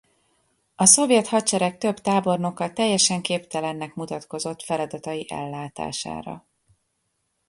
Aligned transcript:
A 0.75 0.85
szovjet 0.85 1.27
hadsereg 1.27 1.77
több 1.77 1.97
tábornoka 1.97 2.73
teljesen 2.73 3.21
képtelennek 3.21 3.95
mutatkozott 3.95 4.61
feladatai 4.63 5.25
ellátására. 5.29 6.45